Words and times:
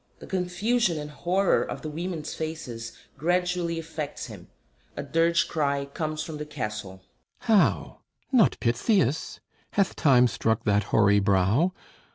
[The 0.17 0.25
confusion 0.25 0.97
and 0.97 1.11
horror 1.11 1.61
of 1.61 1.83
the 1.83 1.89
Women's 1.91 2.33
faces 2.33 2.97
gradually 3.19 3.77
affects 3.77 4.25
him. 4.25 4.47
A 4.97 5.03
dirge 5.03 5.47
cry 5.47 5.85
comes 5.85 6.23
from 6.23 6.37
the 6.37 6.45
Castle.] 6.47 7.03
How? 7.41 7.99
Not 8.31 8.59
Pittheus? 8.59 9.41
Hath 9.73 9.95
Time 9.95 10.25
struck 10.27 10.63
that 10.63 10.85
hoary 10.85 11.19
brow? 11.19 11.73